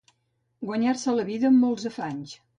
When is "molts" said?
1.67-1.87